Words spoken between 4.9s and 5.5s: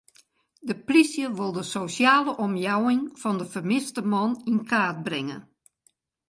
bringe.